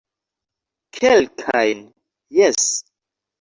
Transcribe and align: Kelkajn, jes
Kelkajn, 0.95 1.81
jes 2.37 2.61